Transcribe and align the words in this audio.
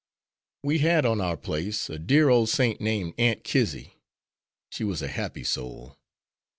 We 0.63 0.79
had 0.79 1.05
on 1.05 1.21
our 1.21 1.37
place 1.37 1.87
a 1.87 1.99
dear, 1.99 2.29
old 2.29 2.49
saint, 2.49 2.81
named 2.81 3.13
Aunt 3.19 3.43
Kizzy. 3.43 3.97
She 4.71 4.83
was 4.83 5.03
a 5.03 5.07
happy 5.07 5.43
soul. 5.43 5.95